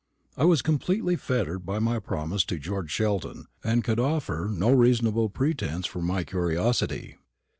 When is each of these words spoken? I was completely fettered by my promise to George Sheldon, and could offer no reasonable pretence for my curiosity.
I 0.35 0.45
was 0.45 0.63
completely 0.63 1.15
fettered 1.15 1.63
by 1.63 1.77
my 1.77 1.99
promise 1.99 2.43
to 2.45 2.57
George 2.57 2.89
Sheldon, 2.89 3.45
and 3.63 3.83
could 3.83 3.99
offer 3.99 4.49
no 4.51 4.71
reasonable 4.71 5.29
pretence 5.29 5.85
for 5.85 6.01
my 6.01 6.23
curiosity. 6.23 7.17